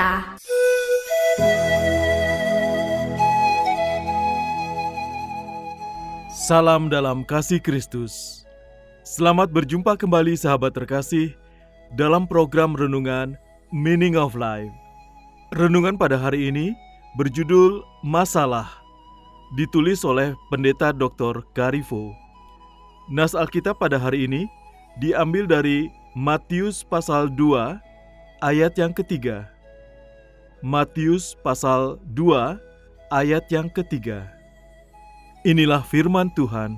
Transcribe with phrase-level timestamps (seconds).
[0.00, 0.12] Kita
[6.32, 8.42] Salam dalam kasih Kristus.
[9.04, 11.36] Selamat berjumpa kembali sahabat terkasih
[12.00, 13.36] dalam program renungan
[13.76, 14.72] Meaning of Life.
[15.52, 16.72] Renungan pada hari ini
[17.20, 18.72] berjudul Masalah,
[19.60, 21.44] ditulis oleh Pendeta Dr.
[21.52, 22.16] Garifo.
[23.12, 24.48] Nas Alkitab pada hari ini
[24.96, 27.78] diambil dari Matius pasal 2
[28.40, 29.59] ayat yang ketiga.
[30.60, 32.60] Matius pasal 2
[33.08, 34.28] ayat yang ketiga.
[35.40, 36.76] Inilah firman Tuhan.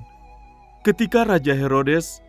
[0.87, 2.23] Ketika Raja Herodes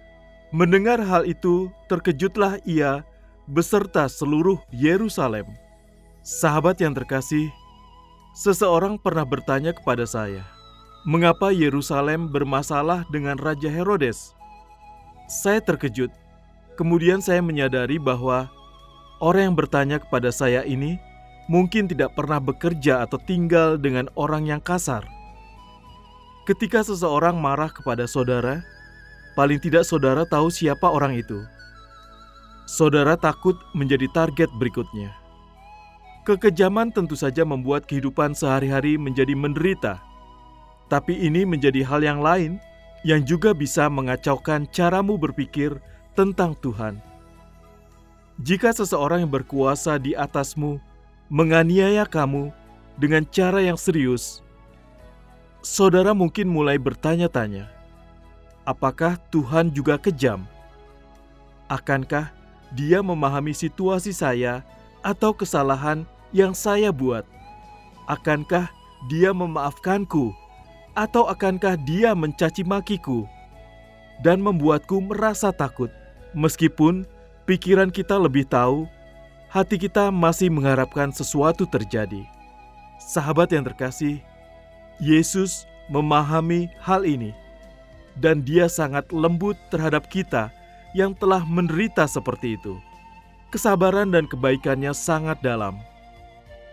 [0.51, 3.07] mendengar hal itu, terkejutlah ia
[3.47, 5.47] beserta seluruh Yerusalem.
[6.27, 7.55] Sahabat yang terkasih,
[8.35, 10.43] seseorang pernah bertanya kepada saya,
[11.07, 14.35] "Mengapa Yerusalem bermasalah dengan Raja Herodes?"
[15.31, 16.11] Saya terkejut.
[16.75, 18.51] Kemudian saya menyadari bahwa
[19.23, 20.99] orang yang bertanya kepada saya ini
[21.47, 25.05] mungkin tidak pernah bekerja atau tinggal dengan orang yang kasar.
[26.45, 28.61] Ketika seseorang marah kepada saudara,
[29.33, 31.41] paling tidak saudara tahu siapa orang itu.
[32.65, 35.13] Saudara takut menjadi target berikutnya.
[36.25, 40.01] Kekejaman tentu saja membuat kehidupan sehari-hari menjadi menderita,
[40.89, 42.57] tapi ini menjadi hal yang lain
[43.05, 45.77] yang juga bisa mengacaukan caramu berpikir
[46.17, 46.97] tentang Tuhan.
[48.41, 50.81] Jika seseorang yang berkuasa di atasmu
[51.35, 52.55] menganiaya kamu
[52.95, 54.39] dengan cara yang serius,
[55.67, 57.67] saudara mungkin mulai bertanya-tanya,
[58.63, 60.47] apakah Tuhan juga kejam?
[61.67, 62.31] Akankah
[62.71, 64.63] Dia memahami situasi saya
[65.03, 67.27] atau kesalahan yang saya buat?
[68.07, 68.71] Akankah
[69.11, 70.31] Dia memaafkanku,
[70.95, 73.27] atau akankah Dia mencaci makiku
[74.23, 75.91] dan membuatku merasa takut?
[76.31, 77.03] Meskipun
[77.43, 78.87] pikiran kita lebih tahu,
[79.55, 82.27] hati kita masih mengharapkan sesuatu terjadi.
[82.99, 84.19] Sahabat yang terkasih,
[84.99, 87.31] Yesus memahami hal ini,
[88.19, 90.51] dan Dia sangat lembut terhadap kita
[90.91, 92.83] yang telah menderita seperti itu.
[93.55, 95.79] Kesabaran dan kebaikannya sangat dalam,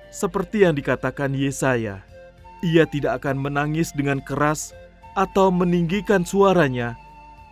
[0.09, 2.01] seperti yang dikatakan Yesaya.
[2.65, 4.73] Ia tidak akan menangis dengan keras
[5.13, 6.97] atau meninggikan suaranya,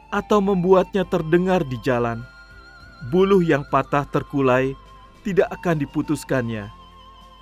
[0.09, 2.25] atau membuatnya terdengar di jalan.
[3.13, 4.73] Buluh yang patah terkulai
[5.21, 6.67] tidak akan diputuskannya,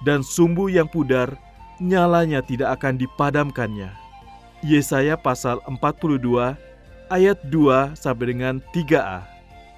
[0.03, 1.35] dan sumbu yang pudar
[1.77, 3.89] nyalanya tidak akan dipadamkannya.
[4.65, 6.57] Yesaya pasal 42
[7.13, 9.21] ayat 2 sampai dengan 3a.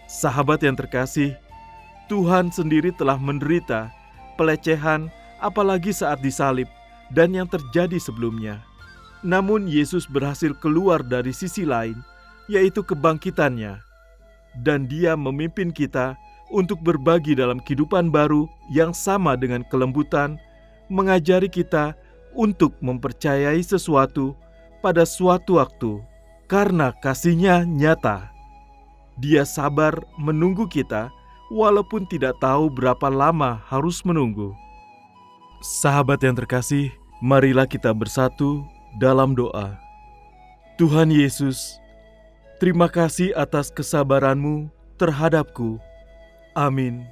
[0.09, 1.35] Sahabat yang terkasih,
[2.09, 3.93] Tuhan sendiri telah menderita
[4.39, 6.66] pelecehan apalagi saat disalib
[7.13, 8.63] dan yang terjadi sebelumnya.
[9.21, 11.99] Namun Yesus berhasil keluar dari sisi lain,
[12.47, 13.83] yaitu kebangkitannya.
[14.63, 16.17] Dan dia memimpin kita
[16.49, 20.37] untuk berbagi dalam kehidupan baru yang sama dengan kelembutan,
[20.89, 21.93] mengajari kita
[22.33, 24.33] untuk mempercayai sesuatu
[24.81, 26.01] pada suatu waktu
[26.49, 28.33] karena kasihnya nyata.
[29.21, 31.13] Dia sabar menunggu kita
[31.53, 34.55] walaupun tidak tahu berapa lama harus menunggu.
[35.59, 36.89] Sahabat yang terkasih,
[37.19, 38.63] marilah kita bersatu
[38.97, 39.75] dalam doa.
[40.79, 41.75] Tuhan Yesus,
[42.63, 45.75] terima kasih atas kesabaranmu terhadapku.
[46.59, 47.08] Amin.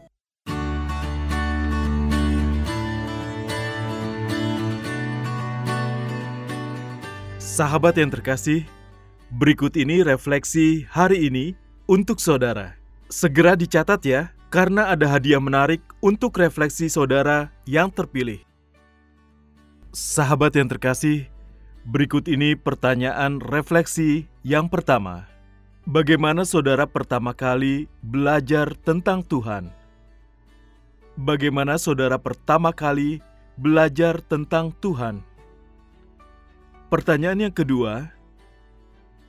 [7.39, 8.67] Sahabat yang terkasih,
[9.39, 11.55] berikut ini refleksi hari ini
[11.87, 12.75] untuk saudara.
[13.07, 18.43] Segera dicatat ya, karena ada hadiah menarik untuk refleksi saudara yang terpilih.
[19.95, 21.31] Sahabat yang terkasih,
[21.87, 25.36] berikut ini pertanyaan refleksi yang pertama.
[25.87, 29.71] Bagaimana saudara pertama kali belajar tentang Tuhan?
[31.15, 33.23] Bagaimana saudara pertama kali
[33.55, 35.23] belajar tentang Tuhan?
[36.91, 38.11] Pertanyaan yang kedua,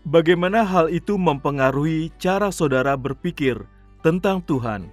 [0.03, 3.63] bagaimana hal itu mempengaruhi cara saudara berpikir
[4.03, 4.91] tentang Tuhan?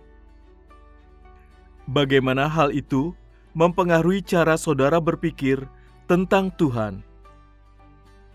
[1.89, 3.17] Bagaimana hal itu
[3.57, 5.65] mempengaruhi cara saudara berpikir
[6.05, 7.01] tentang Tuhan.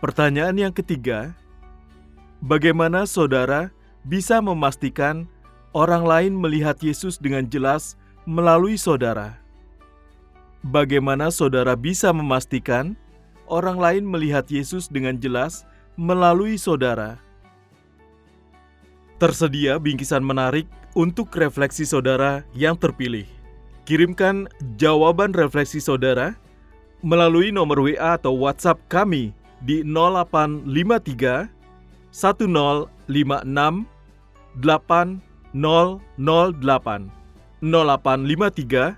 [0.02, 1.38] Pertanyaan yang ketiga,
[2.40, 3.68] bagaimana saudara
[4.04, 5.28] bisa memastikan
[5.76, 9.36] orang lain melihat Yesus dengan jelas melalui saudara?
[10.60, 12.92] Bagaimana saudara bisa memastikan
[13.48, 15.64] orang lain melihat Yesus dengan jelas
[15.96, 17.16] melalui saudara?
[19.20, 20.64] Tersedia bingkisan menarik
[20.96, 23.28] untuk refleksi saudara yang terpilih.
[23.84, 26.36] Kirimkan jawaban refleksi saudara
[27.00, 29.32] melalui nomor WA atau WhatsApp kami
[29.64, 31.59] di 0853
[32.12, 32.96] 1056
[34.58, 35.18] 8008
[35.54, 37.10] 0853
[37.62, 38.94] 1056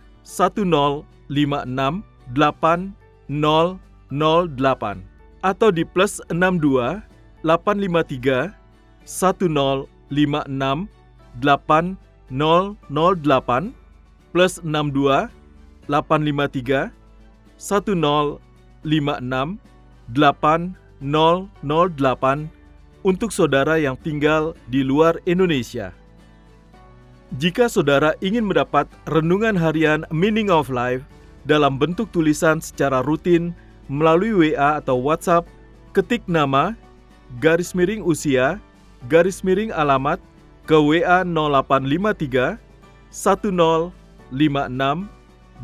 [3.28, 5.00] 8008
[5.42, 7.02] atau di plus 62
[7.44, 8.54] 853
[9.04, 9.58] 10
[10.08, 11.96] 56
[12.32, 13.72] 8008
[14.32, 15.28] plus 62
[15.90, 16.92] 853
[17.60, 19.58] 1056
[21.12, 22.61] 8008
[23.02, 25.92] untuk saudara yang tinggal di luar Indonesia.
[27.38, 31.00] Jika saudara ingin mendapat renungan harian Meaning of Life
[31.48, 33.54] dalam bentuk tulisan secara rutin
[33.90, 35.48] melalui WA atau WhatsApp,
[35.96, 36.76] ketik nama
[37.40, 38.60] garis miring usia
[39.08, 40.20] garis miring alamat
[40.68, 42.60] ke WA 0853
[43.10, 45.08] 1056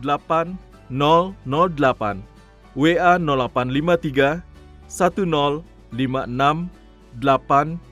[0.00, 2.24] 8008
[2.78, 4.46] WA 0853
[4.88, 6.77] 1056
[7.20, 7.82] 8008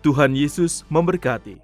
[0.00, 1.60] Tuhan Yesus memberkati.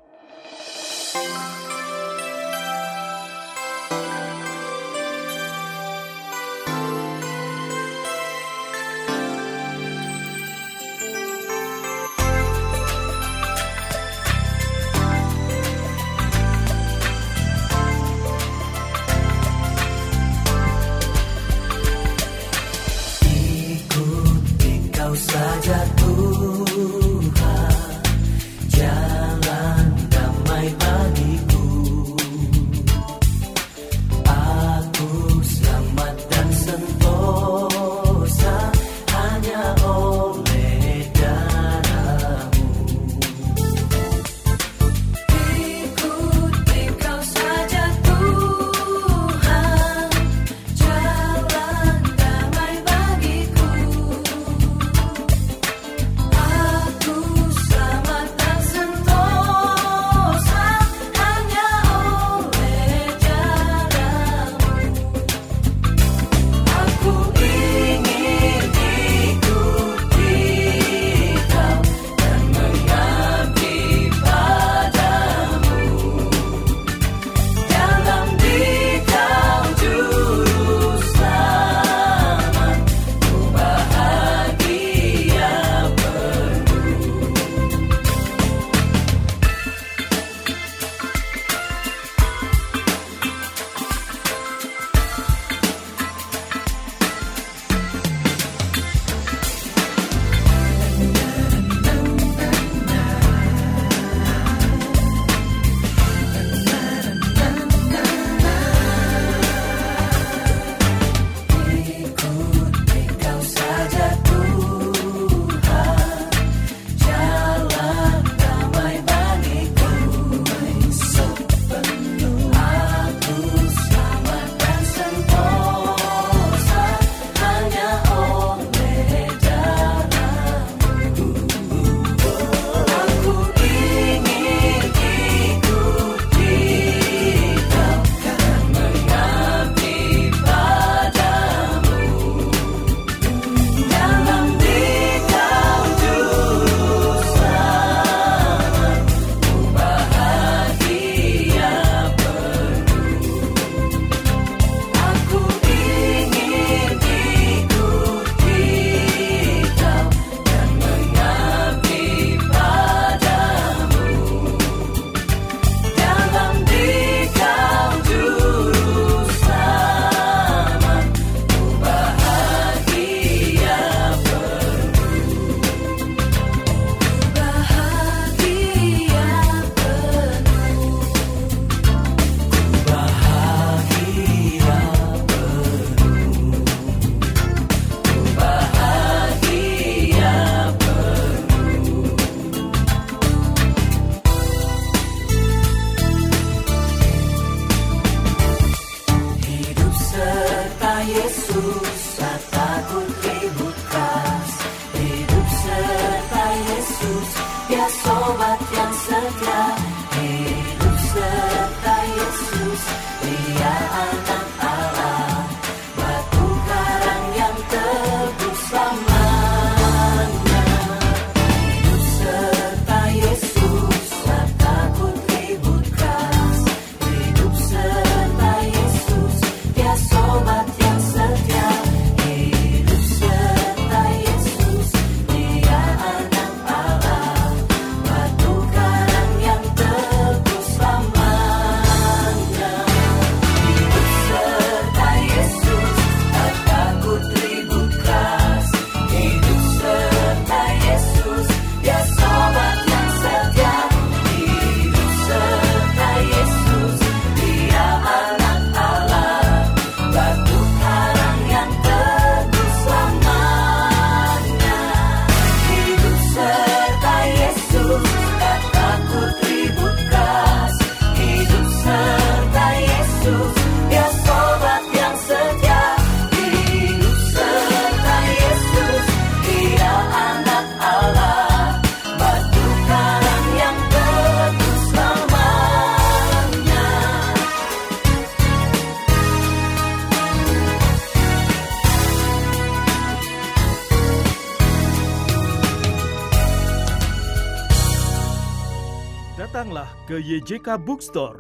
[300.11, 301.39] Ke YJK Bookstore.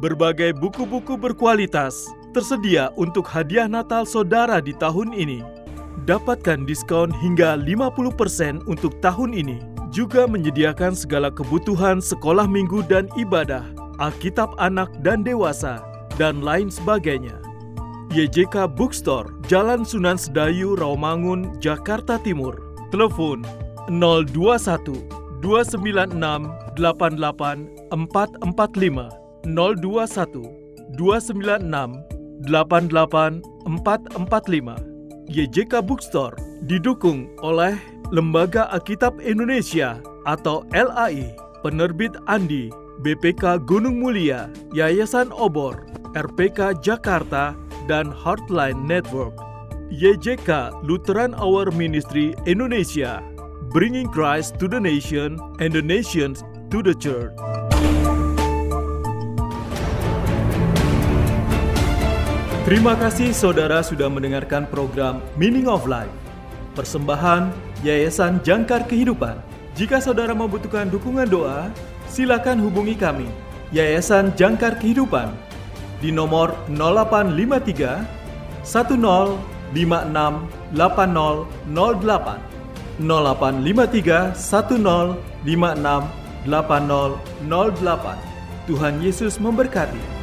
[0.00, 5.44] Berbagai buku-buku berkualitas tersedia untuk hadiah Natal saudara di tahun ini.
[6.08, 9.60] Dapatkan diskon hingga 50% untuk tahun ini.
[9.92, 13.66] Juga menyediakan segala kebutuhan sekolah minggu dan ibadah,
[14.00, 15.84] Alkitab anak dan dewasa,
[16.16, 17.36] dan lain sebagainya.
[18.14, 22.56] YJK Bookstore, Jalan Sunan Sedayu, Rawamangun, Jakarta Timur.
[22.88, 23.44] Telepon
[23.90, 29.08] 021 296 88 445
[29.44, 30.60] 021
[30.96, 32.04] 296
[32.44, 34.76] 88 445.
[35.30, 36.34] YJK Bookstore
[36.66, 37.78] didukung oleh
[38.10, 41.30] Lembaga Alkitab Indonesia atau LAI,
[41.62, 42.66] Penerbit Andi,
[43.06, 45.86] BPK Gunung Mulia, Yayasan Obor,
[46.18, 47.54] RPK Jakarta,
[47.86, 49.32] dan Heartline Network.
[49.90, 53.22] YJK Lutheran Hour Ministry Indonesia,
[53.70, 56.42] bringing Christ to the nation and the nations
[56.74, 57.30] to the church.
[62.66, 66.10] Terima kasih saudara sudah mendengarkan program Meaning of Life.
[66.74, 67.54] Persembahan
[67.86, 69.38] Yayasan Jangkar Kehidupan.
[69.78, 71.70] Jika saudara membutuhkan dukungan doa,
[72.10, 73.30] silakan hubungi kami,
[73.70, 75.30] Yayasan Jangkar Kehidupan,
[76.02, 78.02] di nomor 0853
[78.66, 79.78] 1056
[80.74, 82.50] 8008
[83.00, 85.16] 0853 1056
[86.44, 88.18] 8008
[88.68, 90.19] Tuhan Yesus memberkati.